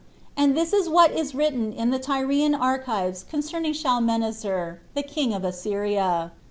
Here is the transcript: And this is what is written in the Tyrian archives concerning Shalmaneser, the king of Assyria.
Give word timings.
And 0.35 0.57
this 0.57 0.73
is 0.73 0.89
what 0.89 1.11
is 1.11 1.35
written 1.35 1.71
in 1.71 1.91
the 1.91 1.99
Tyrian 1.99 2.55
archives 2.55 3.23
concerning 3.23 3.73
Shalmaneser, 3.73 4.81
the 4.95 5.03
king 5.03 5.31
of 5.31 5.43
Assyria. 5.45 6.31